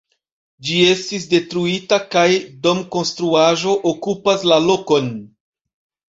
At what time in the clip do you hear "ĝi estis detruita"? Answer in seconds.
0.67-1.99